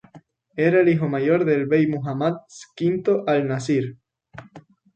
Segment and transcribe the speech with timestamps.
[0.55, 2.33] Era el hijo mayor del bey Muhammad
[2.75, 3.99] V al-Nasir.